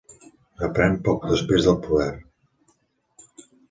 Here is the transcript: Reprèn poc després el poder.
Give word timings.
Reprèn 0.61 0.97
poc 1.09 1.29
després 1.33 1.71
el 1.75 1.79
poder. 1.87 2.11